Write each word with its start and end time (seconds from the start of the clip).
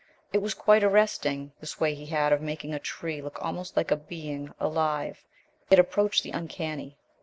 It 0.33 0.39
was 0.41 0.55
quite 0.55 0.83
arresting, 0.83 1.51
this 1.61 1.79
way 1.79 1.93
he 1.93 2.07
had 2.07 2.33
of 2.33 2.41
making 2.41 2.73
a 2.73 2.79
tree 2.79 3.21
look 3.21 3.37
almost 3.39 3.77
like 3.77 3.91
a 3.91 3.95
being 3.95 4.51
alive. 4.59 5.23
It 5.69 5.77
approached 5.77 6.23
the 6.23 6.31
uncanny. 6.31 6.97